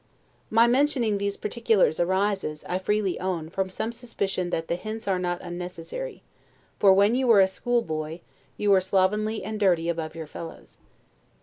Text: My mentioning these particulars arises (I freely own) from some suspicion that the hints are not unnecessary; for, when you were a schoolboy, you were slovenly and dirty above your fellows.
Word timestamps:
My 0.49 0.65
mentioning 0.65 1.19
these 1.19 1.37
particulars 1.37 1.99
arises 1.99 2.63
(I 2.67 2.79
freely 2.79 3.19
own) 3.19 3.49
from 3.51 3.69
some 3.69 3.91
suspicion 3.91 4.49
that 4.49 4.67
the 4.67 4.73
hints 4.73 5.07
are 5.07 5.19
not 5.19 5.39
unnecessary; 5.43 6.23
for, 6.79 6.91
when 6.91 7.13
you 7.13 7.27
were 7.27 7.39
a 7.39 7.47
schoolboy, 7.47 8.21
you 8.57 8.71
were 8.71 8.81
slovenly 8.81 9.43
and 9.43 9.59
dirty 9.59 9.89
above 9.89 10.15
your 10.15 10.25
fellows. 10.25 10.79